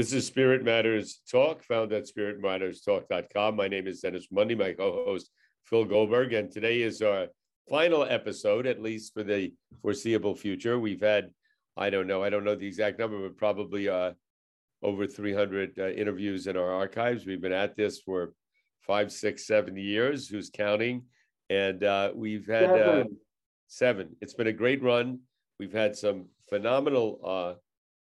[0.00, 3.54] This is Spirit Matters Talk, found at spiritmatterstalk.com.
[3.54, 5.28] My name is Dennis Raimondi, my co host,
[5.64, 7.26] Phil Goldberg, and today is our
[7.68, 9.52] final episode, at least for the
[9.82, 10.78] foreseeable future.
[10.78, 11.28] We've had,
[11.76, 14.12] I don't know, I don't know the exact number, but probably uh,
[14.82, 17.26] over 300 uh, interviews in our archives.
[17.26, 18.32] We've been at this for
[18.80, 20.28] five, six, seven years.
[20.28, 21.02] Who's counting?
[21.50, 23.16] And uh, we've had uh, seven.
[23.68, 24.16] seven.
[24.22, 25.18] It's been a great run.
[25.58, 27.58] We've had some phenomenal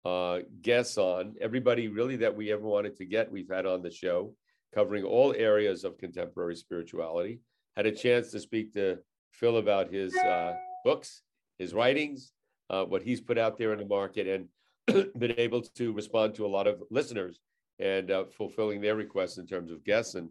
[0.05, 1.35] uh, guests on.
[1.41, 4.33] Everybody really that we ever wanted to get, we've had on the show,
[4.73, 7.41] covering all areas of contemporary spirituality.
[7.75, 8.97] Had a chance to speak to
[9.31, 10.53] Phil about his uh,
[10.83, 11.21] books,
[11.57, 12.31] his writings,
[12.69, 16.45] uh, what he's put out there in the market, and been able to respond to
[16.45, 17.39] a lot of listeners
[17.79, 20.29] and uh, fulfilling their requests in terms of guests and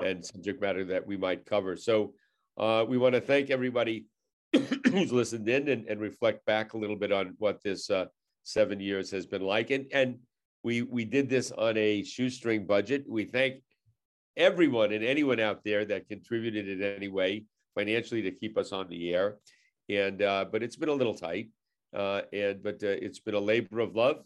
[0.00, 1.76] and subject matter that we might cover.
[1.76, 2.14] So
[2.56, 4.06] uh, we want to thank everybody
[4.90, 8.06] who's listened in and, and reflect back a little bit on what this uh,
[8.42, 9.70] seven years has been like.
[9.70, 10.18] And and
[10.62, 13.04] we we did this on a shoestring budget.
[13.08, 13.62] We thank
[14.36, 18.88] everyone and anyone out there that contributed in any way financially to keep us on
[18.88, 19.36] the air.
[19.88, 21.48] And uh, but it's been a little tight.
[21.94, 24.22] Uh, and but uh, it's been a labor of love,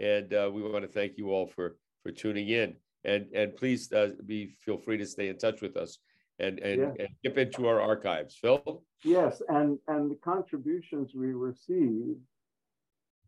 [0.00, 2.74] and uh, we want to thank you all for for tuning in.
[3.04, 5.98] And and please uh, be feel free to stay in touch with us
[6.38, 7.04] and and, yeah.
[7.04, 8.36] and dip into our archives.
[8.40, 8.82] Phil.
[9.04, 12.16] Yes, and and the contributions we receive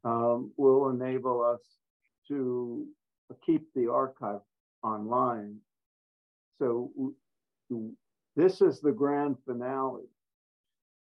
[0.05, 1.61] um, will enable us
[2.29, 2.87] to
[3.45, 4.41] keep the archive
[4.83, 5.57] online.
[6.59, 6.91] So
[8.37, 10.09] this is the grand finale,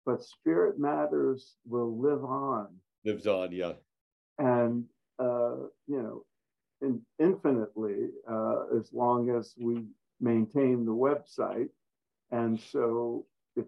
[0.06, 2.68] but Spirit Matters will live on.
[3.04, 3.72] Lives on, yeah.
[4.38, 4.84] And,
[5.18, 6.24] uh, you know,
[6.80, 9.84] in, infinitely, uh, as long as we
[10.20, 11.68] maintain the website.
[12.30, 13.66] And so if,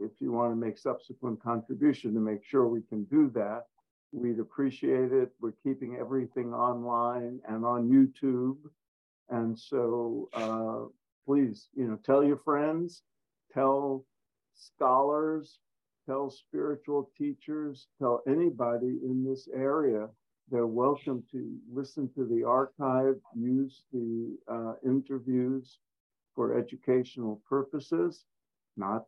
[0.00, 3.66] if you want to make subsequent contribution to make sure we can do that,
[4.14, 5.32] We'd appreciate it.
[5.40, 8.58] We're keeping everything online and on YouTube.
[9.28, 10.88] And so uh,
[11.26, 13.02] please, you know, tell your friends,
[13.52, 14.04] tell
[14.54, 15.58] scholars,
[16.06, 20.08] tell spiritual teachers, tell anybody in this area.
[20.48, 25.78] They're welcome to listen to the archive, use the uh, interviews
[26.36, 28.26] for educational purposes,
[28.76, 29.06] not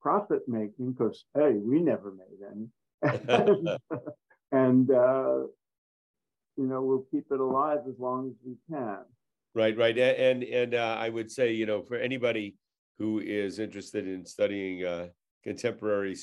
[0.00, 2.68] profit making, because hey, we never made any.
[4.52, 5.40] and uh,
[6.56, 8.98] you know we'll keep it alive as long as we can.
[9.54, 12.56] Right, right, and and uh, I would say you know for anybody
[12.98, 15.08] who is interested in studying uh,
[15.42, 16.16] contemporary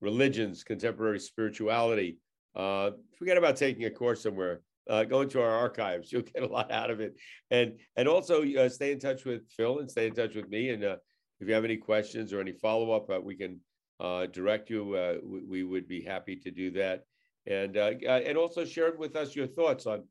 [0.00, 2.18] religions, contemporary spirituality,
[2.56, 4.60] uh, forget about taking a course somewhere.
[4.88, 7.14] Uh, go into our archives; you'll get a lot out of it,
[7.50, 10.70] and and also uh, stay in touch with Phil and stay in touch with me.
[10.70, 10.96] And uh,
[11.40, 13.60] if you have any questions or any follow up, uh, we can
[14.00, 14.94] uh, direct you.
[14.94, 17.04] Uh, we, we, would be happy to do that,
[17.46, 20.04] and uh, uh and also share with us your thoughts on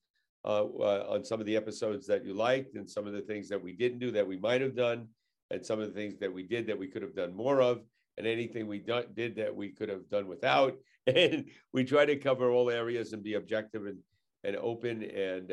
[0.45, 3.47] uh, uh, on some of the episodes that you liked and some of the things
[3.49, 5.07] that we didn't do that we might have done,
[5.51, 7.81] and some of the things that we did that we could have done more of,
[8.17, 10.77] and anything we did that we could have done without.
[11.07, 13.99] And we try to cover all areas and be objective and
[14.43, 15.51] and open, and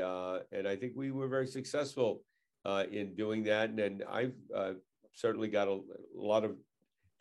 [0.50, 2.22] and I think we were very successful
[2.90, 4.34] in doing that, and, and I've
[5.12, 5.80] certainly got a, a
[6.16, 6.56] lot of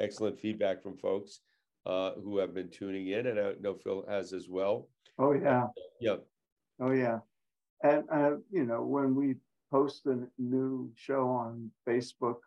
[0.03, 1.39] excellent feedback from folks
[1.85, 4.89] uh, who have been tuning in, and I know Phil has as well.
[5.17, 5.67] Oh yeah.
[5.99, 6.17] Yeah.
[6.79, 7.19] Oh yeah,
[7.83, 9.35] and uh, you know when we
[9.71, 12.37] post a new show on Facebook,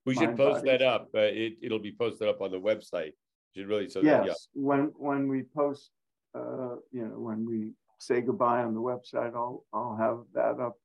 [0.06, 1.08] We should Mind post that up.
[1.14, 3.12] Uh, it, it'll be posted up on the website
[3.54, 4.24] should really so that, yeah.
[4.26, 5.90] Yes, when, when we post,
[6.34, 10.76] uh, you know, when we say goodbye on the website, I'll, I'll have that up.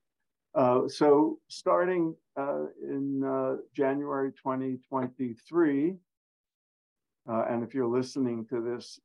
[0.54, 5.96] Uh, so starting, uh, in, uh, January twenty twenty-three,
[7.30, 9.00] uh, and if you're listening to this,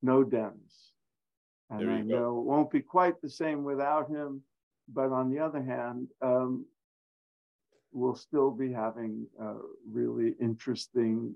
[0.03, 0.93] no Dennis.
[1.71, 2.05] And I go.
[2.05, 4.43] know it won't be quite the same without him,
[4.89, 6.65] but on the other hand, um,
[7.93, 9.55] we'll still be having uh,
[9.91, 11.35] really interesting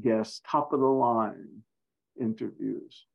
[0.00, 1.62] guests, top of the line
[2.20, 3.06] interviews.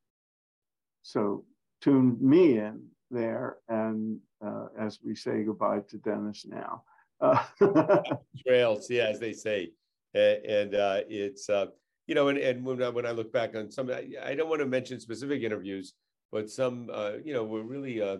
[1.02, 1.46] So
[1.82, 6.84] tune me in there, and uh, as we say goodbye to Dennis now.
[7.22, 7.44] Uh,
[8.48, 9.72] trails, yeah, as they say,
[10.14, 11.66] and, and uh, it's uh,
[12.08, 14.50] you know, and, and when I, when I look back on some, I, I don't
[14.50, 15.94] want to mention specific interviews,
[16.32, 18.18] but some uh, you know were really uh,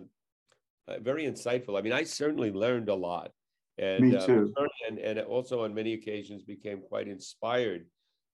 [0.88, 1.78] uh, very insightful.
[1.78, 3.32] I mean, I certainly learned a lot,
[3.78, 4.52] and Me too.
[4.56, 7.86] uh, and and also on many occasions became quite inspired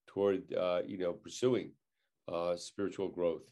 [0.07, 1.71] toward uh, you know pursuing
[2.27, 3.43] uh, spiritual growth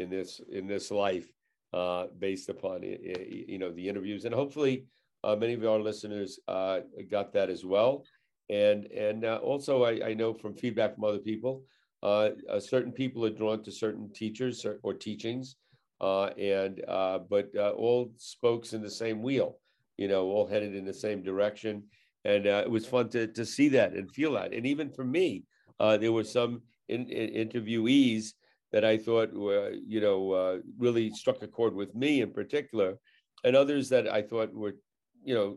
[0.00, 1.30] in this in this life
[1.72, 4.86] uh, based upon you know the interviews, and hopefully
[5.22, 6.80] uh, many of our listeners uh,
[7.10, 8.04] got that as well.
[8.48, 11.62] And and uh, also I, I know from feedback from other people,
[12.02, 15.56] uh, uh, certain people are drawn to certain teachers or, or teachings,
[16.00, 16.82] and
[17.28, 19.58] but all spokes in the same wheel,
[19.96, 21.84] you know, all headed in the same direction.
[22.24, 24.52] And it was fun to to see that and feel that.
[24.52, 25.44] And even for me,
[25.78, 28.32] there were some in, in interviewees
[28.72, 32.98] that I thought were, you know, uh, really struck a chord with me in particular,
[33.44, 34.76] and others that I thought were,
[35.24, 35.56] you know,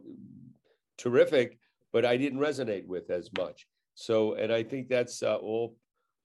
[0.97, 1.59] terrific,
[1.91, 3.67] but I didn't resonate with as much.
[3.95, 5.77] So, and I think that's uh, all.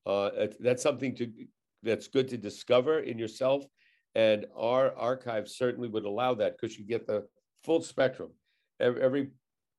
[0.06, 1.30] Uh, that's something to
[1.82, 3.64] that's good to discover in yourself,
[4.14, 7.26] and our archive certainly would allow that because you get the
[7.64, 8.30] full spectrum,
[8.80, 9.30] every,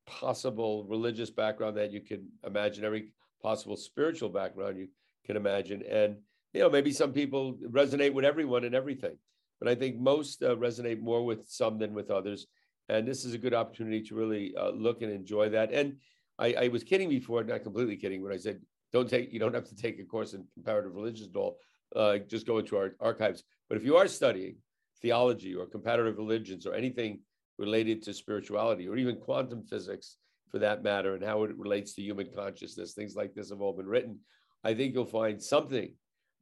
[0.06, 3.12] possible religious background that you can imagine, every
[3.42, 4.88] possible spiritual background you
[5.26, 6.16] can imagine, and
[6.52, 9.16] you know maybe some people resonate with everyone and everything,
[9.60, 12.46] but I think most uh, resonate more with some than with others.
[12.88, 15.72] And this is a good opportunity to really uh, look and enjoy that.
[15.72, 15.98] And
[16.38, 18.60] I, I was kidding before, not completely kidding, when I said
[18.92, 21.58] don't take you don't have to take a course in comparative religions at all.
[21.94, 23.44] Uh, just go into our archives.
[23.68, 24.56] But if you are studying
[25.02, 27.20] theology or comparative religions or anything
[27.58, 30.16] related to spirituality or even quantum physics
[30.50, 33.72] for that matter and how it relates to human consciousness, things like this have all
[33.72, 34.18] been written.
[34.64, 35.94] I think you'll find something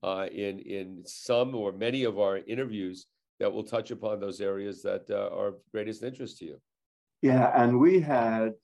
[0.03, 3.07] uh, in in some or many of our interviews
[3.41, 6.61] that will touch upon those areas that uh, are of greatest interest to you.
[7.23, 8.55] Yeah, and we had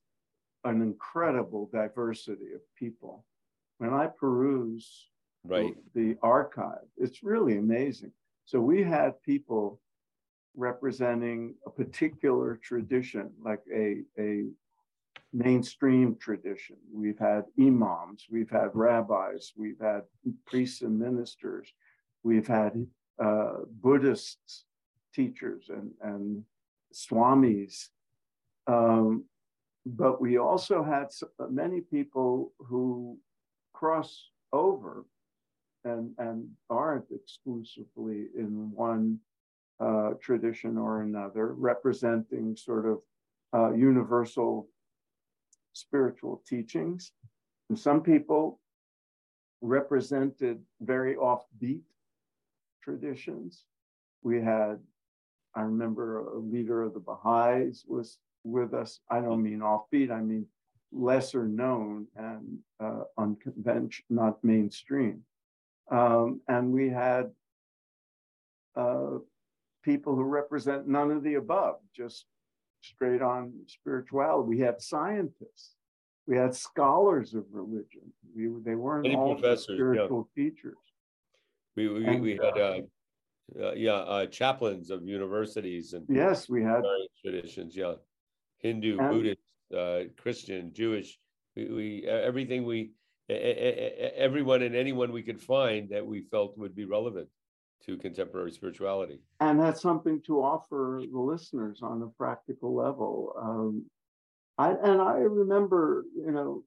[0.65, 3.25] an incredible diversity of people.
[3.79, 5.09] When I peruse
[5.47, 5.77] Right.
[5.95, 8.13] the archive, it's really amazing.
[8.47, 9.79] So we had people
[10.57, 14.47] representing a particular tradition, like a, a
[15.35, 16.77] mainstream tradition.
[16.93, 20.03] We've had imams, we've had rabbis, we've had
[20.47, 21.73] priests and ministers,
[22.23, 22.87] we've had
[23.23, 24.39] uh, Buddhist
[25.13, 26.45] teachers and, and
[26.95, 27.89] swamis.
[28.69, 29.25] Um,
[29.85, 31.09] but we also had
[31.51, 33.19] many people who
[33.73, 35.05] cross over
[35.85, 39.19] and, and aren't exclusively in one
[39.81, 42.99] uh, tradition or another, representing sort of
[43.53, 44.69] uh, universal
[45.75, 47.13] spiritual teachings.
[47.69, 48.61] And some people
[49.61, 51.83] represented very offbeat
[52.83, 53.65] traditions.
[54.23, 54.79] We had,
[55.55, 59.01] I remember a leader of the Baha'is was with us.
[59.11, 60.47] I don't mean offbeat, I mean
[60.93, 65.23] lesser known and uh, unconventional, not mainstream.
[65.91, 67.31] Um, and we had
[68.77, 69.19] uh,
[69.83, 72.27] people who represent none of the above, just
[72.85, 74.49] straight on spirituality.
[74.49, 75.75] We had scientists,
[76.27, 78.03] we had scholars of religion.
[78.37, 79.77] We, they weren't Many all professors, yeah.
[79.77, 80.77] spiritual teachers.
[81.77, 82.81] We, we, And, we had, uh,
[83.61, 86.83] uh, yeah, uh, chaplains of universities and Yes, we had
[87.23, 87.95] traditions, yeah.
[88.59, 89.41] Hindu, And- Buddhist,
[89.77, 91.19] uh, Christian, Jewish,
[91.57, 92.93] we, we, everything we,
[93.29, 97.29] everyone and anyone we could find that we felt would be relevant
[97.87, 99.21] to contemporary spirituality.
[99.41, 103.35] and that's something to offer the listeners on a practical level.
[103.41, 103.85] Um,
[104.57, 106.65] I and I remember, you know,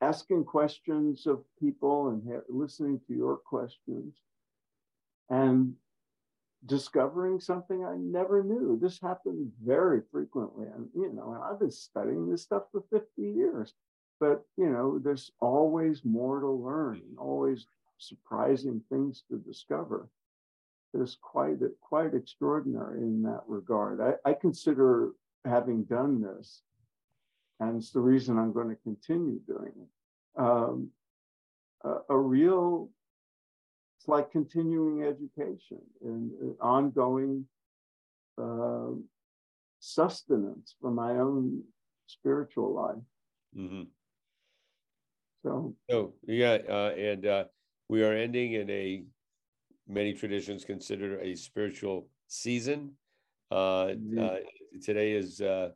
[0.00, 4.16] asking questions of people and ha- listening to your questions,
[5.30, 5.74] and
[6.66, 8.78] discovering something I never knew.
[8.80, 13.30] This happened very frequently, and you know, and I've been studying this stuff for fifty
[13.30, 13.74] years.
[14.18, 17.66] But you know, there's always more to learn, always
[18.02, 20.08] surprising things to discover.
[20.94, 24.00] is quite quite extraordinary in that regard.
[24.00, 25.12] I, I consider
[25.44, 26.62] having done this,
[27.60, 30.40] and it's the reason I'm going to continue doing it.
[30.40, 30.90] Um,
[31.84, 32.90] a, a, real,
[33.98, 37.46] it's like continuing education and, and ongoing
[38.40, 38.92] uh,
[39.80, 41.62] sustenance for my own
[42.06, 43.04] spiritual life.
[43.56, 43.82] Mm-hmm.
[45.42, 47.44] So, oh yeah, uh, and uh,
[47.92, 49.04] we are ending in a
[49.86, 52.92] many traditions consider a spiritual season.
[53.50, 54.18] Uh, mm-hmm.
[54.18, 54.38] uh,
[54.82, 55.68] today is uh,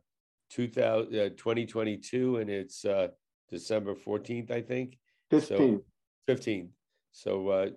[0.49, 3.09] 2000, uh, 2022 and it's uh,
[3.51, 4.97] December 14th, I think.
[5.31, 5.47] 15th.
[5.47, 5.83] So,
[6.27, 6.69] 15th.
[7.11, 7.69] So, uh,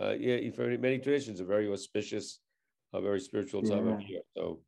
[0.00, 2.38] uh, yeah, for many traditions, a very auspicious,
[2.92, 3.94] a very spiritual time yeah.
[3.94, 4.20] of year.
[4.36, 4.60] So,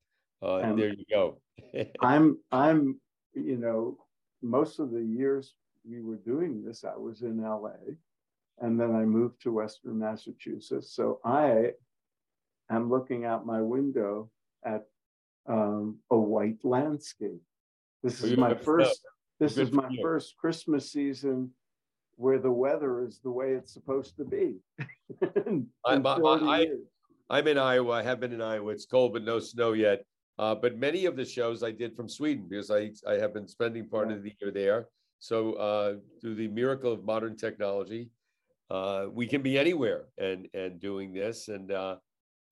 [0.43, 1.41] uh, there you go.
[2.01, 3.01] I'm, I'm,
[3.35, 3.99] you know,
[4.43, 5.55] most of the years
[5.89, 7.95] we were doing this, I was in LA
[8.61, 10.95] and then I moved to Western Massachusetts.
[10.95, 11.73] So I
[12.71, 14.31] am looking out my window
[14.65, 14.85] at
[15.49, 17.43] um, a white landscape.
[18.03, 19.01] This is my first.
[19.41, 21.51] This is my first Christmas season
[22.17, 24.57] where the weather is the way it's supposed to be.
[25.85, 26.67] I'm, I,
[27.31, 27.93] am in Iowa.
[27.95, 28.71] I have been in Iowa.
[28.71, 30.05] It's cold, but no snow yet.
[30.39, 33.49] Uh, but many of the shows I did from Sweden because I, I have been
[33.49, 34.17] spending part yeah.
[34.17, 34.89] of the year there.
[35.19, 38.11] So uh, through the miracle of modern technology,
[38.73, 41.97] uh, we can be anywhere and and doing this and uh,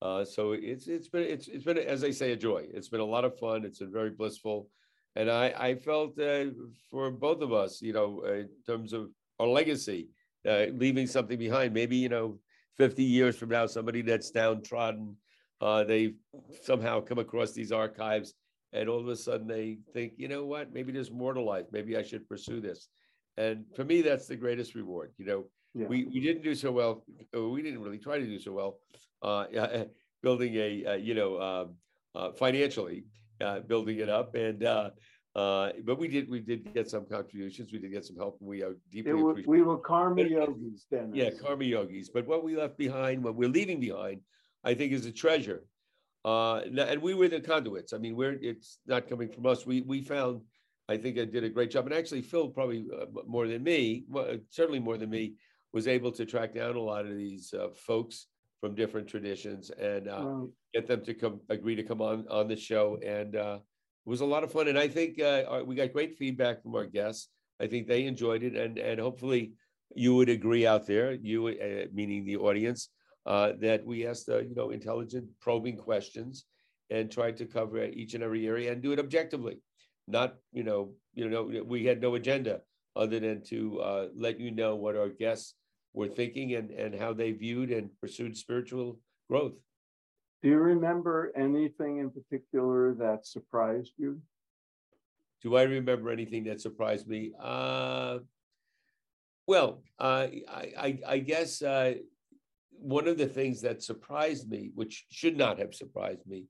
[0.03, 2.67] uh, so it's it's been it's it's been as I say a joy.
[2.73, 3.65] It's been a lot of fun.
[3.65, 4.69] It's been very blissful,
[5.15, 6.47] and I I felt uh,
[6.91, 10.09] for both of us, you know, in terms of our legacy,
[10.49, 11.75] uh, leaving something behind.
[11.75, 12.39] Maybe you know,
[12.79, 15.17] fifty years from now, somebody that's downtrodden,
[15.61, 16.15] uh, they
[16.63, 18.33] somehow come across these archives,
[18.73, 21.67] and all of a sudden they think, you know what, maybe there's more to life.
[21.73, 22.89] Maybe I should pursue this.
[23.37, 25.13] And for me, that's the greatest reward.
[25.19, 25.87] You know, yeah.
[25.87, 27.05] We we didn't do so well.
[27.33, 28.79] We didn't really try to do so well.
[29.23, 29.85] Uh,
[30.23, 31.75] building a uh, you know um,
[32.15, 33.05] uh, financially
[33.41, 34.65] uh, building it up and.
[34.65, 34.91] Uh,
[35.37, 37.73] uh, but we did we did get some contributions.
[37.73, 38.37] We did get some help.
[38.41, 41.13] We are deeply was, we were karma yogis then.
[41.15, 42.09] Yeah, karma yogis.
[42.09, 44.23] But what we left behind, what we're leaving behind,
[44.65, 45.63] I think, is a treasure.
[46.25, 47.93] Uh, and we were the conduits.
[47.93, 49.65] I mean, we're it's not coming from us.
[49.65, 50.41] We we found,
[50.89, 51.87] I think, I did a great job.
[51.87, 54.07] And actually, Phil probably uh, more than me,
[54.51, 55.35] certainly more than me,
[55.73, 58.27] was able to track down a lot of these uh, folks
[58.61, 60.49] from different traditions and uh, wow.
[60.75, 62.99] get them to come agree to come on on the show.
[63.05, 63.59] And uh,
[64.07, 64.69] it was a lot of fun.
[64.69, 67.29] And i think uh, we got great feedback from our guests.
[67.61, 68.57] I think they enjoyed it.
[68.57, 69.53] And and hopefully
[69.95, 72.91] you would agree out there you uh, meaning the audience
[73.27, 76.45] uh, that we asked you know intelligent probing questions
[76.91, 79.59] and tried to cover each and every area and do it objectively.
[80.07, 82.61] Not you know you know we had no agenda
[82.97, 85.55] other than to let you know what our guests
[85.93, 89.55] were thinking and, and how they viewed and pursued spiritual growth.
[90.43, 94.21] Do you remember anything in particular that surprised you?
[95.43, 97.33] Do I remember anything that surprised me?
[97.41, 98.19] Uh,
[99.47, 101.95] well, uh, I, I, I, guess uh,
[102.71, 106.45] one of the things that surprised me, which should not have surprised me,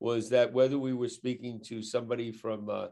[0.00, 2.86] was that whether we were speaking to somebody from uh,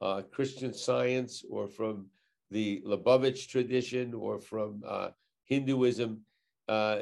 [0.00, 2.06] uh, Christian Science or from
[2.50, 5.08] the Lubavitch tradition or from uh,
[5.44, 6.20] Hinduism,
[6.68, 7.00] uh,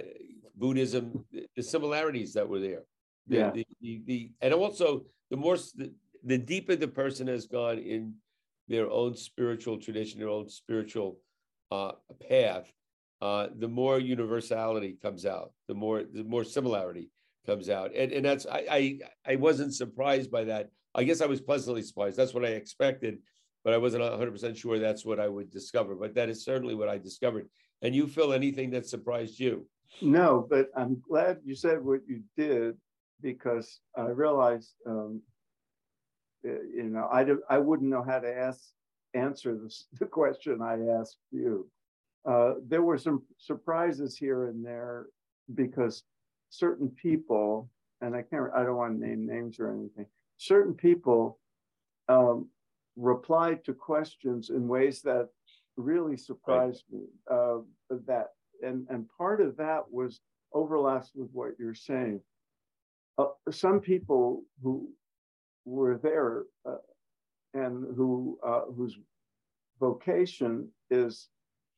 [0.57, 1.25] Buddhism,
[1.57, 2.83] the similarities that were there.
[3.27, 3.51] The, yeah.
[3.51, 5.93] The, the, the, and also the more the,
[6.25, 8.15] the deeper the person has gone in
[8.69, 11.19] their own spiritual tradition, their own spiritual
[11.71, 11.93] uh,
[12.29, 12.73] path,
[13.21, 17.09] uh, the more universality comes out, the more the more similarity
[17.47, 18.99] comes out, and and that's I, I
[19.33, 20.71] I wasn't surprised by that.
[20.95, 22.17] I guess I was pleasantly surprised.
[22.17, 23.19] That's what I expected,
[23.65, 25.95] but I wasn't 100 percent sure that's what I would discover.
[25.95, 27.49] But that is certainly what I discovered.
[27.83, 29.67] And you feel anything that surprised you?
[30.01, 32.77] No, but I'm glad you said what you did
[33.21, 35.21] because I realized, um,
[36.47, 38.61] eh, you know, I, I wouldn't know how to ask
[39.15, 41.69] answer this, the question I asked you.
[42.25, 45.07] Uh, there were some surprises here and there
[45.55, 46.05] because
[46.51, 47.69] certain people,
[48.01, 51.41] and I can't, I don't want to name names or anything, certain people
[52.09, 52.49] um,
[52.97, 55.29] replied to questions in ways that
[55.77, 57.01] really surprised right.
[57.01, 57.59] me uh,
[58.07, 58.29] that
[58.63, 60.21] and and part of that was
[60.53, 62.21] overlaps with what you're saying.
[63.19, 64.89] Uh, some people who
[65.65, 66.77] were there uh,
[67.55, 68.99] and who uh, whose
[69.81, 71.29] vocation is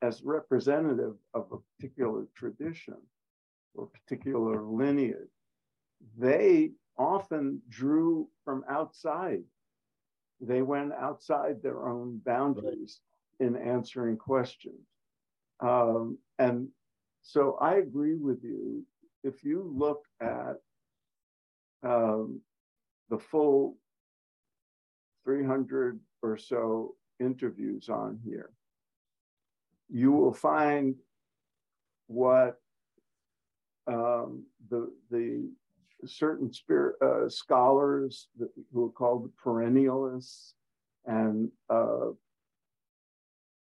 [0.02, 2.96] as representative of a particular tradition
[3.74, 5.30] or particular lineage
[6.18, 9.42] they often drew from outside.
[10.40, 13.00] They went outside their own boundaries
[13.40, 14.86] in answering questions.
[15.60, 16.68] Um, and
[17.22, 18.84] so I agree with you
[19.22, 20.56] if you look at
[21.82, 22.40] um,
[23.08, 23.76] the full
[25.24, 28.50] 300 or so interviews on here,
[29.88, 30.96] you will find
[32.06, 32.60] what
[33.86, 35.48] um, the the
[36.06, 40.52] certain spirit uh, scholars that, who are called perennialists
[41.06, 42.10] and uh,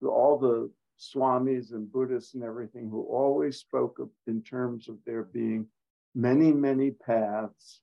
[0.09, 5.25] all the swamis and buddhists and everything who always spoke of, in terms of there
[5.25, 5.67] being
[6.15, 7.81] many many paths.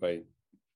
[0.00, 0.24] Right.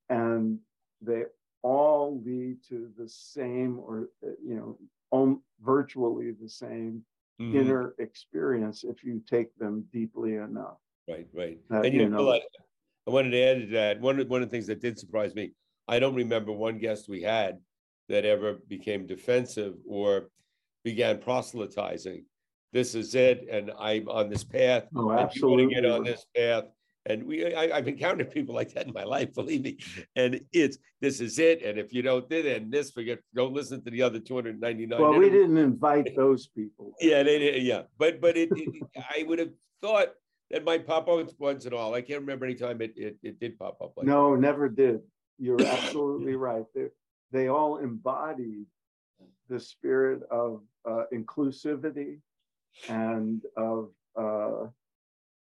[0.09, 0.59] And
[1.01, 1.23] they
[1.63, 4.09] all lead to the same or
[4.43, 4.77] you know
[5.11, 7.03] um, virtually the same
[7.41, 7.57] mm-hmm.
[7.57, 10.77] inner experience if you take them deeply enough.
[11.07, 11.59] Right right.
[11.71, 12.39] Uh, and you, you know, know.
[13.07, 14.01] I wanted to add to that.
[14.01, 15.53] One of, one of the things that did surprise me,
[15.87, 17.57] I don't remember one guest we had
[18.09, 20.29] that ever became defensive or
[20.87, 22.23] began proselytizing.
[22.71, 24.83] This is it, and I'm on this path.
[24.95, 25.75] Oh, absolutely.
[25.75, 26.63] get on this path.
[27.05, 29.79] And we, I, have encountered people like that in my life, believe me.
[30.15, 31.61] And it's this is it.
[31.61, 35.01] And if you don't do and this, forget, don't listen to the other 299.
[35.01, 36.93] Well, we didn't invite those people.
[37.01, 37.63] yeah, they did.
[37.63, 39.51] Yeah, but but it, it I would have
[39.81, 40.13] thought
[40.51, 41.93] that might pop up once in all.
[41.95, 43.91] I can't remember any time it, it, it did pop up.
[43.97, 44.41] Like no, that.
[44.41, 45.01] never did.
[45.37, 46.63] You're absolutely right.
[46.73, 46.87] They,
[47.33, 48.67] they all embodied
[49.49, 52.19] the spirit of uh, inclusivity
[52.89, 53.89] and of
[54.19, 54.67] uh,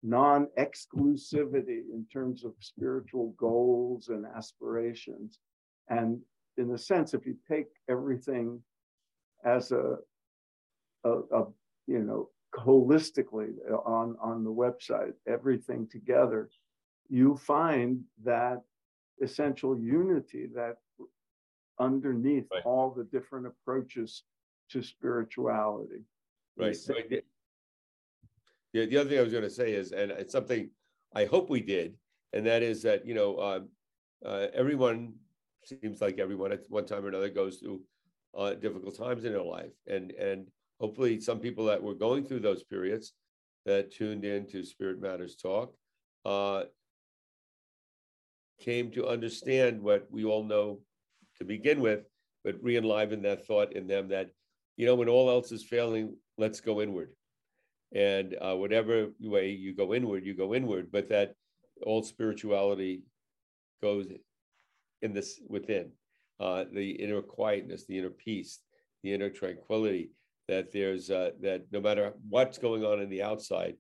[0.04, 5.40] non exclusivity in terms of spiritual goals and aspirations.
[5.90, 6.20] And
[6.58, 8.62] in a sense, if you take everything
[9.44, 9.98] as a,
[11.04, 11.46] a, a
[11.88, 13.54] you know, holistically
[13.86, 16.50] on, on the website, everything together,
[17.10, 18.62] you find that
[19.22, 20.78] essential unity that
[21.80, 22.64] underneath right.
[22.66, 24.24] all the different approaches
[24.70, 26.02] to spirituality.
[26.58, 26.76] Right.
[26.90, 27.24] right.
[28.74, 30.70] Yeah, the other thing I was going to say is, and it's something
[31.14, 31.96] I hope we did,
[32.34, 33.70] and that is that, you know, um,
[34.26, 35.14] uh, everyone
[35.64, 37.82] seems like everyone at one time or another goes through
[38.38, 39.72] uh, difficult times in their life.
[39.88, 40.48] And, and
[40.80, 43.14] hopefully some people that were going through those periods
[43.66, 45.74] that tuned in to Spirit Matters Talk
[46.26, 46.64] uh,
[48.60, 50.80] came to understand what we all know
[51.38, 52.02] to begin with,
[52.44, 54.30] but re-enliven that thought in them that,
[54.78, 57.12] you know, when all else is failing, let's go inward.
[57.94, 61.36] And uh, whatever way you go inward, you go inward, but that
[61.84, 63.04] all spirituality
[63.82, 64.08] goes
[65.02, 65.92] in this within
[66.40, 68.60] uh, the inner quietness, the inner peace,
[69.04, 70.12] the inner tranquility,
[70.48, 73.76] that there's uh, that no matter what's going on in the outside,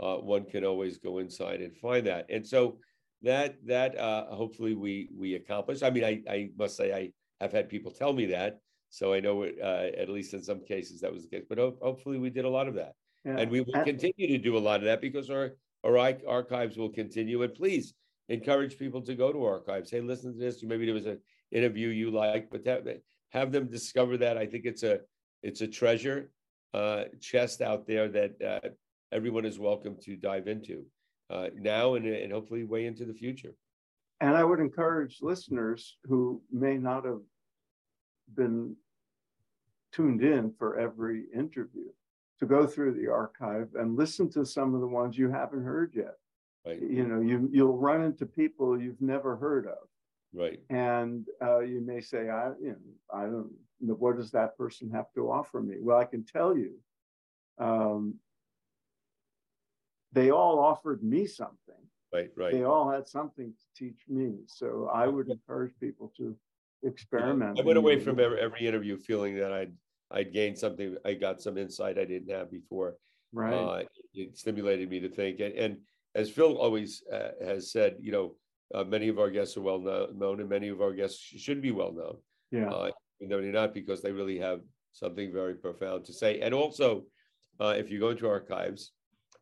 [0.00, 2.26] uh, one can always go inside and find that.
[2.30, 2.78] And so
[3.22, 5.82] that that uh, hopefully we we accomplish.
[5.82, 9.20] I mean, I, I must say I have had people tell me that, so I
[9.20, 11.44] know it, uh, at least in some cases that was the case.
[11.48, 13.38] But ho- hopefully we did a lot of that, yeah.
[13.38, 15.52] and we will continue to do a lot of that because our
[15.84, 17.42] our archives will continue.
[17.42, 17.94] And please
[18.28, 19.90] encourage people to go to archives.
[19.90, 20.62] Hey, listen to this.
[20.62, 22.86] Maybe there was an interview you like, but have,
[23.30, 24.36] have them discover that.
[24.36, 25.00] I think it's a
[25.42, 26.30] it's a treasure
[26.74, 28.68] uh, chest out there that uh,
[29.12, 30.84] everyone is welcome to dive into
[31.30, 33.54] uh, now and, and hopefully way into the future.
[34.20, 37.20] And I would encourage listeners who may not have
[38.34, 38.76] been
[39.92, 41.88] tuned in for every interview
[42.40, 45.92] to go through the archive and listen to some of the ones you haven't heard
[45.94, 46.14] yet.
[46.66, 46.80] Right.
[46.80, 49.88] You know, you you'll run into people you've never heard of.
[50.34, 50.60] Right.
[50.68, 52.76] And uh, you may say, I, you know,
[53.14, 55.76] I don't what does that person have to offer me?
[55.80, 56.72] Well, I can tell you,
[57.58, 58.14] um,
[60.12, 61.74] they all offered me something.
[62.12, 62.52] Right, right.
[62.52, 64.36] They all had something to teach me.
[64.46, 66.34] So I would encourage people to
[66.82, 67.56] experiment.
[67.56, 69.72] Yeah, I went away from every, every, interview feeling that I'd
[70.10, 70.96] I'd gained something.
[71.04, 72.96] I got some insight I didn't have before.
[73.32, 73.52] Right.
[73.52, 73.82] Uh,
[74.14, 75.40] it stimulated me to think.
[75.40, 75.76] And, and
[76.14, 78.34] as Phil always uh, has said, you know,
[78.74, 81.72] uh, many of our guests are well known, and many of our guests should be
[81.72, 82.16] well known.
[82.50, 82.70] Yeah.
[82.70, 82.90] Uh,
[83.20, 84.60] no, they're not because they really have
[84.92, 86.40] something very profound to say.
[86.40, 87.04] And also,
[87.60, 88.92] uh, if you go into archives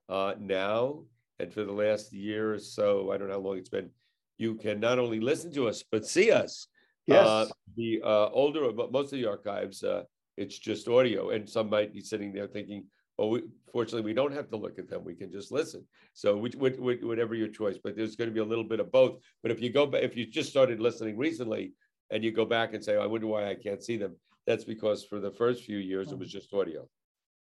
[0.09, 1.03] uh, now
[1.38, 3.90] and for the last year or so, I don't know how long it's been,
[4.38, 6.69] you can not only listen to us but see us.
[7.07, 7.27] Yes.
[7.27, 10.03] Uh, the uh, older, most of the archives, uh,
[10.37, 12.85] it's just audio, and some might be sitting there thinking,
[13.16, 13.42] "Oh, we,
[13.73, 16.77] fortunately, we don't have to look at them; we can just listen." So, which, which,
[16.79, 19.21] whatever your choice, but there's going to be a little bit of both.
[19.42, 21.73] But if you go, if you just started listening recently,
[22.11, 24.16] and you go back and say, oh, I wonder why I can't see them.
[24.47, 26.88] That's because for the first few years, it was just audio.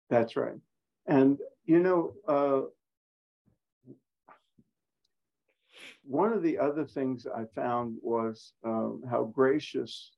[0.09, 0.55] That's right.
[1.07, 2.61] And, you know, uh,
[6.03, 10.11] one of the other things I found was um, how gracious,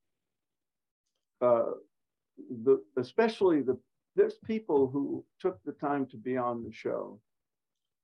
[1.42, 1.72] uh,
[2.64, 3.78] the, especially the
[4.16, 7.20] there's people who took the time to be on the show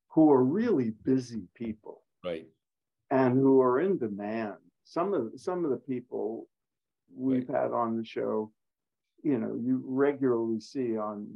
[0.09, 2.03] who are really busy people.
[2.23, 2.47] Right.
[3.09, 4.55] And who are in demand.
[4.83, 6.47] Some of some of the people
[7.15, 7.61] we've Right.
[7.63, 8.51] had on the show
[9.23, 11.27] you know you regularly see on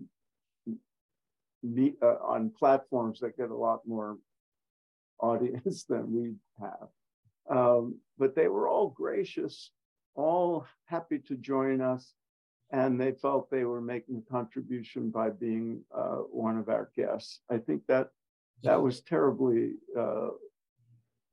[1.74, 4.18] me uh, on platforms that get a lot more
[5.20, 6.88] audience than we have
[7.50, 9.72] um, but they were all gracious
[10.16, 12.14] all happy to join us
[12.72, 17.42] and they felt they were making a contribution by being uh, one of our guests
[17.52, 18.10] i think that
[18.64, 20.30] that was terribly uh,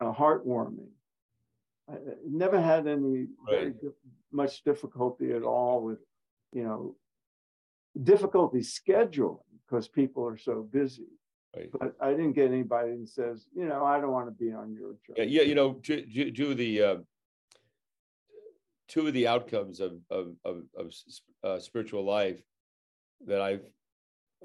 [0.00, 0.88] uh, heartwarming.
[1.90, 1.94] I
[2.28, 3.80] never had any very Right.
[3.80, 3.92] dif-
[4.32, 6.00] much difficulty at all with,
[6.52, 6.96] you know,
[8.02, 11.06] difficulty scheduling because people are so busy.
[11.56, 14.52] right But I didn't get anybody that says, you know, I don't want to be
[14.52, 15.14] on your show.
[15.16, 16.96] Yeah, yeah, you know, two of the uh,
[18.88, 20.92] two of the outcomes of of of, of
[21.42, 22.40] uh, spiritual life
[23.26, 23.64] that I've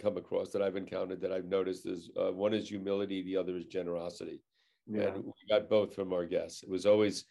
[0.02, 3.58] come across, that I've encountered, that I've noticed is uh, one is humility, the other
[3.58, 4.42] is generosity,
[4.88, 6.64] Yeah, and we got both from our guests.
[6.64, 7.26] It was always,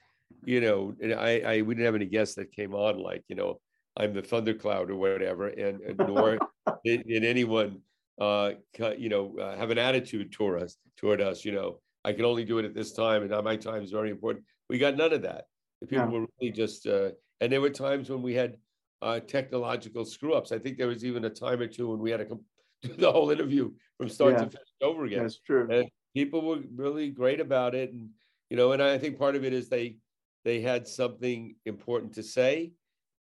[0.45, 3.37] you know, and I, I we didn't have any guests that came on like, you
[3.37, 3.61] know,
[3.99, 6.39] I'm the thundercloud or whatever, and, and nor
[6.85, 7.81] did, did anyone,
[8.21, 8.53] uh,
[8.97, 11.45] you know, uh, have an attitude toward us, toward us.
[11.45, 14.11] You know, I can only do it at this time, and my time is very
[14.11, 14.45] important.
[14.71, 15.45] We got none of that.
[15.81, 16.13] The people Yeah.
[16.21, 18.57] were really just, uh, and there were times when we had
[19.03, 20.51] uh, technological screw ups.
[20.51, 22.45] I think there was even a time or two when we had to com-
[22.83, 24.45] do the whole interview from start Yeah.
[24.45, 25.69] to finish over again that's true.
[25.71, 28.09] and people were really great about it and
[28.51, 29.99] you know and i think part of it is they
[30.45, 32.73] they had something important to say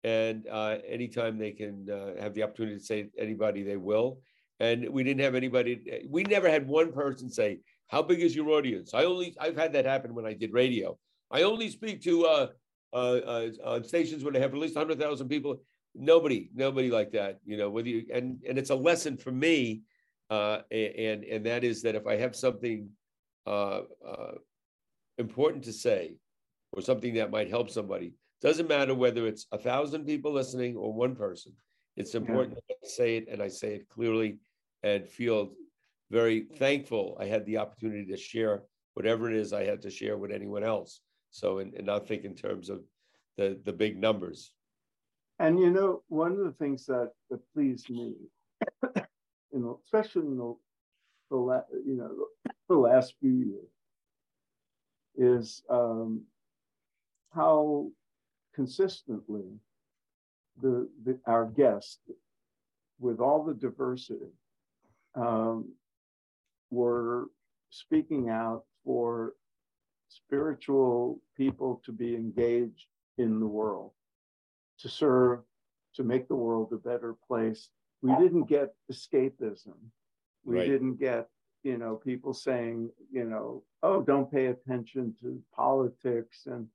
[0.08, 4.20] and uh, anytime they can uh, have the opportunity to say anybody they will.
[4.60, 5.72] And we didn't have anybody
[6.10, 7.60] we never had one person say
[7.94, 8.94] how big is your audience?
[8.94, 10.98] I only i've had that happen when i did radio.
[11.38, 12.48] I only speak to uh
[12.94, 15.54] uh, uh, on stations where they have at least 100000 people.
[15.94, 19.82] Nobody nobody like that you know whether you and and it's a lesson for me
[20.30, 22.90] uh, and and that is that if I have something
[23.46, 24.36] uh, uh,
[25.18, 26.18] important to say
[26.74, 30.94] or something that might help somebody, doesn't matter whether it's a thousand people listening or
[30.94, 31.54] one person.
[31.96, 34.38] It's important that I say it and I say it clearly
[34.84, 35.52] and feel
[36.12, 40.18] very thankful I had the opportunity to share whatever it is I had to share
[40.18, 41.02] with anyone else.
[41.32, 42.82] So and, and not think in terms of
[43.38, 44.52] the the big numbers.
[45.40, 48.16] And you know, one of the things that, that pleased me,
[49.52, 50.56] in the, especially in the,
[51.30, 52.12] the la, you know
[52.70, 53.70] the last few years,
[55.16, 56.24] is um,
[57.34, 57.90] how
[58.58, 59.46] consistently
[60.62, 62.00] the, the our guests,
[63.00, 64.34] with all the diversity,
[65.14, 65.72] um,
[66.72, 67.28] were
[67.70, 69.34] speaking out for
[70.10, 72.88] spiritual people to be engaged
[73.20, 73.92] in the world
[74.80, 75.40] to serve,
[75.94, 77.70] to make the world a better place.
[78.02, 79.76] We didn't get escapism.
[80.44, 80.68] We Right.
[80.68, 81.30] didn't get,
[81.68, 86.66] you know, people saying, you know, oh, don't pay attention to politics and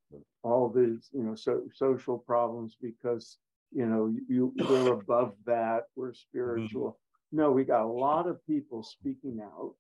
[0.42, 3.38] all these, you know, so, social problems because,
[3.74, 6.98] you know, you we're above that, we're spiritual.
[7.32, 9.72] No, we got a lot of people speaking out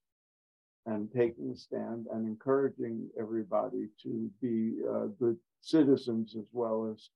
[0.86, 7.10] and taking a stand and encouraging everybody to be uh, good citizens as well as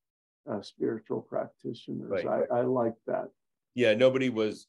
[0.53, 2.11] uh, spiritual practitioners.
[2.11, 2.49] Right, I, right.
[2.53, 3.31] I like that.
[3.75, 4.67] yeah, nobody was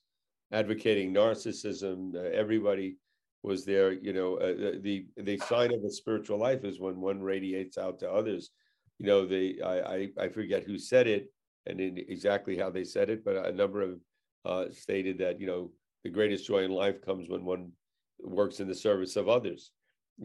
[0.54, 2.16] advocating narcissism.
[2.16, 2.96] Uh, everybody
[3.44, 3.92] was there.
[3.92, 8.00] You know, uh, the the sign of a spiritual life is when one radiates out
[8.00, 8.52] to others.
[9.00, 11.32] You know, the I I, I forget who said it
[11.66, 14.00] and in exactly how they said it, but a number of
[14.46, 15.72] uh, stated that you know
[16.04, 17.72] the greatest joy in life comes when one
[18.20, 19.72] works in the service of others.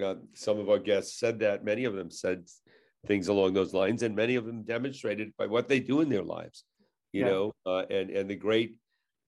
[0.02, 1.64] Uh, some of our guests said that.
[1.64, 2.46] Many of them said
[3.06, 6.22] things along those lines, and many of them demonstrated by what they do in their
[6.22, 6.64] lives.
[7.12, 7.30] You Yeah.
[7.30, 8.78] know, uh, and and the great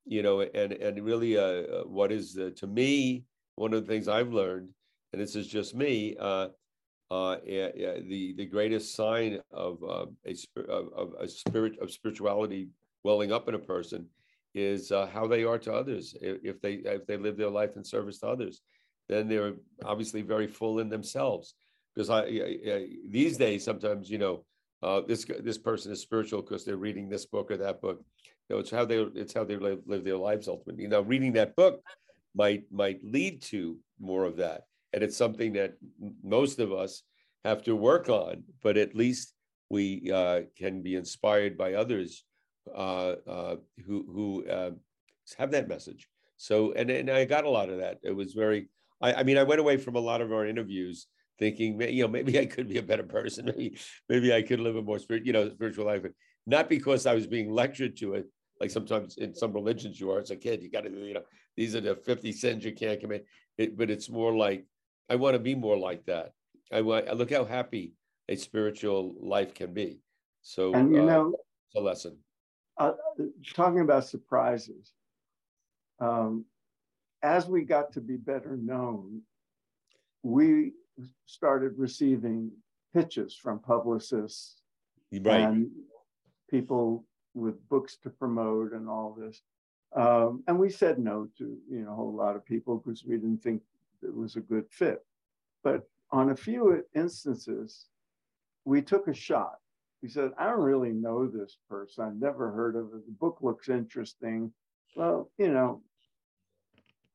[0.06, 3.24] you know, and and really, uh, uh, what is uh, to me
[3.56, 4.70] one of the things I've learned,
[5.12, 6.48] and this is just me, uh,
[7.10, 10.34] uh, yeah, yeah, the the greatest sign of uh, a
[10.68, 12.68] of, of a spirit of spirituality
[13.04, 14.06] welling up in a person
[14.54, 16.16] is uh, how they are to others.
[16.20, 18.62] If, if they if they live their life in service to others,
[19.08, 21.54] then they're obviously very full in themselves.
[21.94, 24.44] Because I, I, I these days sometimes you know
[24.82, 28.02] uh, this this person is spiritual because they're reading this book or that book.
[28.48, 30.82] You know, it's how they it's how they live, live their lives ultimately.
[30.82, 31.80] You know, reading that book
[32.34, 35.74] might might lead to more of that, and it's something that
[36.22, 37.02] most of us
[37.44, 38.42] have to work on.
[38.62, 39.34] But at least
[39.70, 42.24] we uh, can be inspired by others
[42.74, 44.70] uh, uh, who who uh,
[45.38, 46.08] have that message.
[46.36, 47.98] So, and and I got a lot of that.
[48.02, 48.68] It was very.
[49.00, 51.06] I, I mean, I went away from a lot of our interviews
[51.38, 53.46] thinking, you know, maybe I could be a better person.
[53.56, 53.76] Maybe
[54.08, 56.04] maybe I could live a more spirit, you know, spiritual life.
[56.46, 58.26] Not because I was being lectured to it,
[58.60, 61.22] like sometimes in some religions you are as a kid, you got to, you know,
[61.56, 63.26] these are the 50 sins you can't commit.
[63.58, 64.64] It, but it's more like,
[65.08, 66.32] I want to be more like that.
[66.72, 67.94] I want, look how happy
[68.28, 70.00] a spiritual life can be.
[70.42, 71.34] So, And you uh, know,
[71.68, 72.16] it's a lesson.
[72.78, 72.92] uh,
[73.54, 74.92] talking about surprises,
[76.00, 76.44] um,
[77.22, 79.22] as we got to be better known,
[80.22, 80.72] we
[81.26, 82.50] started receiving
[82.92, 84.62] pitches from publicists
[85.12, 85.70] Right, and
[86.50, 89.42] people with books to promote and all this.
[89.94, 93.16] Um, and we said no to you know a whole lot of people because we
[93.16, 93.62] didn't think
[94.02, 95.04] it was a good fit.
[95.62, 97.86] But on a few instances,
[98.64, 99.58] we took a shot.
[100.02, 102.04] We said, I don't really know this person.
[102.04, 103.06] I've never heard of it.
[103.06, 104.52] The book looks interesting.
[104.96, 105.82] Well, you know,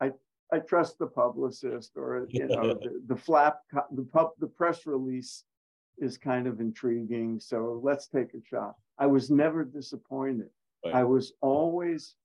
[0.01, 0.11] I
[0.51, 3.59] I trust the publicist or you know the, the flap
[3.91, 5.43] the pub the press release
[5.97, 7.39] is kind of intriguing.
[7.39, 8.75] So let's take a shot.
[8.97, 10.49] I was never disappointed.
[10.83, 10.95] Right.
[10.95, 12.15] I was always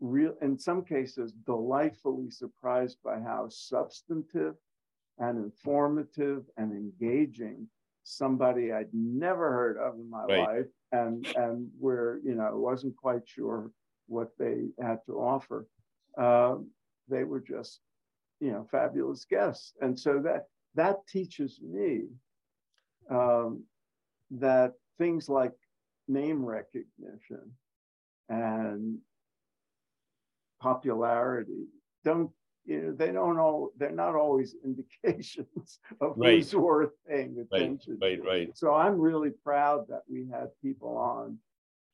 [0.00, 4.54] real in some cases delightfully surprised by how substantive
[5.18, 7.68] and informative and engaging
[8.04, 10.38] somebody I'd never heard of in my Right.
[10.38, 13.70] life and and where you know wasn't quite sure
[14.06, 15.66] what they had to offer.
[16.18, 16.70] Um,
[17.08, 17.80] they were just
[18.40, 22.06] you know fabulous guests, and so that that teaches me
[23.10, 23.64] um,
[24.30, 25.52] that things like
[26.08, 27.52] name recognition
[28.28, 28.98] and
[30.60, 31.64] popularity
[32.04, 32.30] don't
[32.64, 36.34] you know they don't all they're not always indications of Right.
[36.36, 38.28] who's worth paying attention right, to.
[38.28, 38.56] right.
[38.56, 41.38] so i'm really proud that we had people on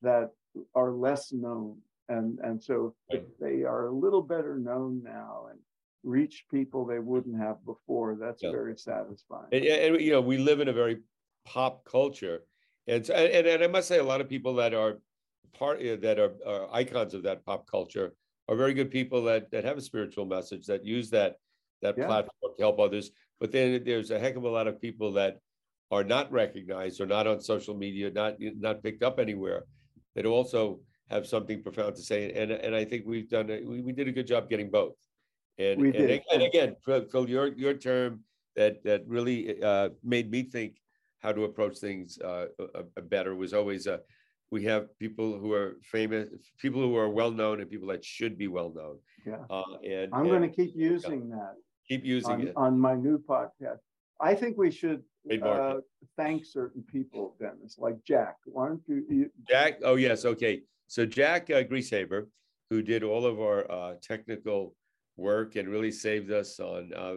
[0.02, 0.30] that
[0.74, 3.24] are less known and and so Right.
[3.40, 5.58] they are a little better known now and
[6.02, 8.50] reach people they wouldn't have before that's Yeah.
[8.52, 10.98] very satisfying And, and, you know, we live in a very
[11.44, 12.44] pop culture.
[12.86, 14.98] And, so- and, and I must say, a lot of people that are
[15.58, 18.14] part, that are, are icons of that pop culture
[18.48, 21.36] are very good people that, that have a spiritual message, that use that,
[21.82, 22.06] that Yeah.
[22.06, 23.10] platform to help others.
[23.40, 25.38] But then there's a heck of a lot of people that
[25.90, 29.64] are not recognized or not on social media, not, not picked up anywhere,
[30.14, 30.80] that also
[31.10, 32.32] have something profound to say.
[32.32, 34.94] And, and I think we've done, a- we, we did a good job getting both.
[35.58, 36.22] And, We and, did.
[36.32, 38.20] and again, Phil, your, your term
[38.56, 40.80] that, that really uh, made me think
[41.18, 43.98] how to approach things uh, uh, uh, better was always, uh,
[44.50, 46.28] we have people who are famous,
[46.58, 48.98] people who are well-known and people that should be well-known.
[49.26, 49.38] Yeah.
[49.50, 50.14] Uh, and.
[50.14, 51.54] i'm going to keep using that
[51.88, 52.52] Keep using on, it.
[52.56, 53.78] on my new podcast.
[54.20, 55.02] I think we should
[55.42, 55.74] uh,
[56.16, 58.36] thank certain people, Dennis, like Jack.
[58.46, 59.04] Why don't you?
[59.08, 60.62] you Jack, oh, yes, okay.
[60.88, 62.26] So Jack uh, Greasehaver,
[62.70, 64.74] who did all of our uh, technical
[65.16, 67.16] work and really saved us on, uh,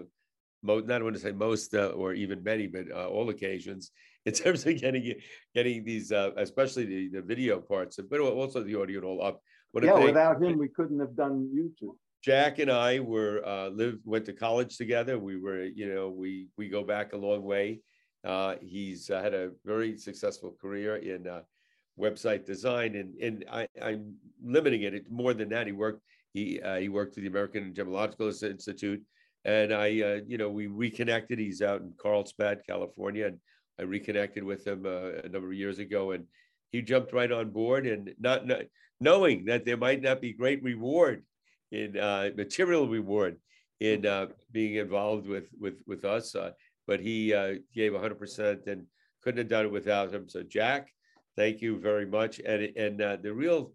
[0.62, 3.92] mo- not want to say most uh, or even many, but uh, all occasions
[4.30, 5.15] in terms of getting,
[5.56, 9.42] getting these, uh, especially the, the video parts, but also the audio and all up.
[9.74, 11.96] Wanna yeah, thank- without him, we couldn't have done YouTube.
[12.24, 15.18] Jack and I were uh, lived went to college together.
[15.18, 17.80] We were, you know, we we go back a long way.
[18.26, 21.42] Uh, he's uh, had a very successful career in uh,
[21.98, 24.94] website design, and and I, I'm limiting it.
[24.94, 25.68] It's more than that.
[25.68, 26.02] He worked
[26.34, 29.02] he uh, he worked for the American Gemological Institute,
[29.46, 31.39] and I uh, you know we reconnected.
[31.39, 33.39] He's out in Carlsbad, California, and
[33.80, 36.26] I reconnected with him uh, a number of years ago, and
[36.72, 38.62] he jumped right on board, and not, not
[39.00, 41.24] knowing that there might not be great reward
[41.72, 43.38] in uh, material reward
[43.80, 46.36] in uh, being involved with with with us.
[46.36, 46.52] Uh,
[46.88, 48.86] but he uh, gave 100% and
[49.22, 50.28] couldn't have done it without him.
[50.28, 50.92] So Jack,
[51.36, 52.39] thank you very much.
[52.39, 53.72] And and uh, the real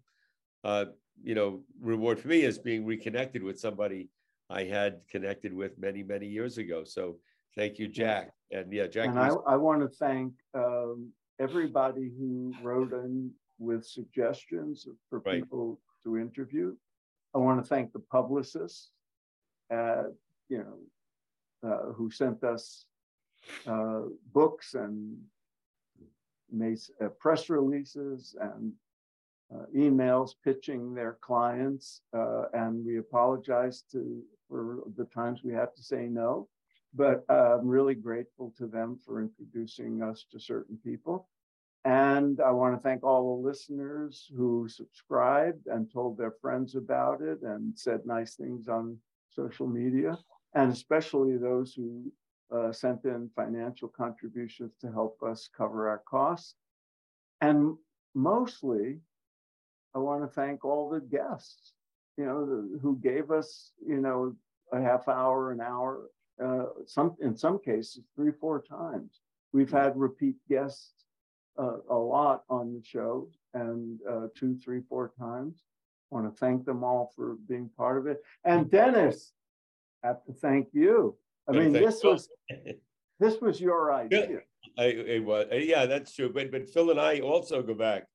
[1.23, 4.09] you know reward for me is being reconnected with somebody
[4.49, 6.83] I had connected with many many years ago.
[6.83, 7.17] So
[7.55, 8.31] thank you, Jack.
[8.51, 9.07] And yeah, Jack.
[9.07, 15.41] And I, I want to thank um, everybody who wrote in with suggestions for Right.
[15.41, 16.75] people to interview.
[17.33, 18.91] I want to thank the publicists,
[19.73, 20.03] uh,
[20.49, 22.85] you know, uh, who sent us
[23.67, 24.01] uh,
[24.33, 25.17] books and
[26.51, 28.71] made uh, press releases and
[29.53, 32.01] uh, emails pitching their clients.
[32.15, 36.47] Uh, and we apologize to for the times we have to say no
[36.95, 41.27] but uh, I'm really grateful to them for introducing us to certain people.
[41.83, 47.21] And I want to thank all the listeners who subscribed and told their friends about
[47.21, 48.97] it and said nice things on
[49.29, 50.17] social media,
[50.55, 52.11] and especially those who
[52.55, 56.55] uh, sent in financial contributions to help us cover our costs.
[57.41, 57.75] And
[58.15, 58.99] mostly,
[59.93, 61.73] I want to thank all the guests,
[62.17, 64.35] you know, the, who gave us, you know,
[64.71, 66.09] a half hour, an hour
[66.43, 69.21] uh, some in some cases three four times
[69.53, 70.91] we've had repeat guests
[71.57, 75.63] uh, a lot on the show and uh, two, three, four times.
[76.11, 78.21] I Want to thank them all for being part of it.
[78.43, 79.31] And Dennis,
[80.03, 81.15] I have to thank you.
[81.47, 82.27] I mean, this was
[83.19, 84.39] this was your idea.
[84.77, 86.31] I, it was, yeah, that's true.
[86.33, 88.07] But but Phil and I also go back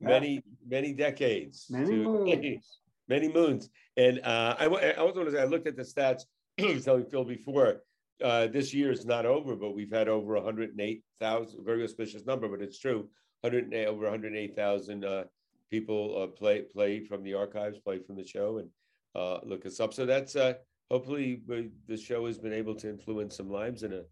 [0.00, 2.78] many many decades, Many to- moons.
[3.08, 3.68] many moons.
[3.96, 6.22] And uh, I, I also want to say I looked at the stats.
[6.60, 7.82] I was telling Phil before.
[8.22, 11.64] Uh, this year is not over, but we've had over 108,000.
[11.64, 13.08] Very auspicious number, but it's true.
[13.40, 15.24] 108 over 108,000 uh,
[15.70, 18.68] people uh, play play from the archives, play from the show, and
[19.14, 19.92] uh, look us up.
[19.92, 20.54] So that's uh,
[20.90, 24.02] hopefully we, the show has been able to influence some lives in a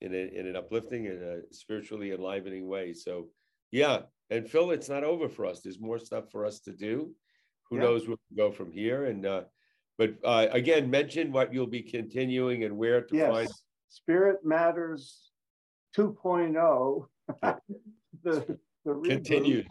[0.00, 2.92] in a, in an uplifting and a spiritually enlivening way.
[2.92, 3.28] So
[3.70, 5.60] yeah, and Phil, it's not over for us.
[5.60, 7.14] There's more stuff for us to do.
[7.70, 7.82] Who Yeah.
[7.84, 9.04] knows where we go from here?
[9.04, 9.44] And uh,
[9.98, 13.48] but uh, again, mention what you'll be continuing and where to find.
[13.48, 15.30] Yes, Spirit Matters
[15.96, 17.06] 2.0.
[18.24, 19.66] The, the Continues.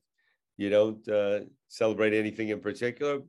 [0.60, 3.22] you don't, uh, celebrate anything in particular,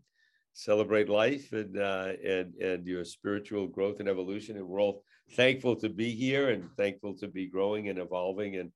[0.53, 5.05] celebrate life and, uh, and, and your spiritual growth and evolution, and we're all
[5.37, 8.71] thankful to be here and thankful to be growing and evolving, and,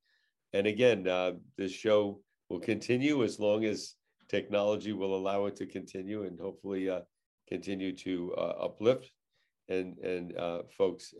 [0.52, 3.96] and again, uh, this show will continue as long as
[4.28, 7.00] technology will allow it to continue and hopefully uh,
[7.48, 9.10] continue to uh, uplift
[9.68, 11.14] and and uh, folks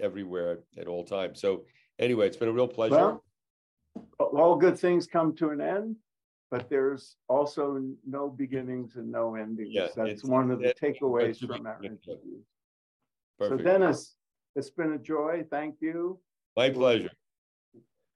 [0.00, 1.40] everywhere at all times.
[1.40, 1.64] So
[1.98, 3.18] anyway, it's been a real pleasure.
[4.18, 5.96] Well, all good things come to an end,
[6.50, 9.70] but there's also no beginnings and no endings.
[9.72, 12.38] Yeah, That's one of the takeaways from our interview.
[13.40, 14.14] So Dennis,
[14.54, 15.44] it's been a joy.
[15.50, 16.18] Thank you.
[16.56, 17.10] My pleasure.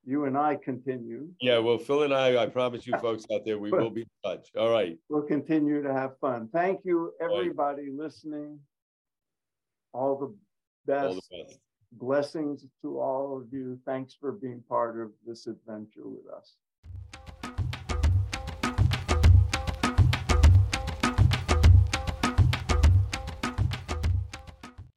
[0.07, 1.29] You and I continue.
[1.41, 4.09] Yeah, well, Phil and I, I promise you folks out there, we will be in
[4.25, 4.49] touch.
[4.57, 4.97] All right.
[5.11, 6.49] We'll continue to have fun.
[6.53, 7.31] Thank you, Right.
[7.31, 8.59] everybody listening.
[9.93, 10.35] All the
[10.91, 11.07] best.
[11.07, 11.59] All the best.
[11.93, 13.79] Blessings to all of you.
[13.85, 16.55] Thanks for being part of this adventure with us.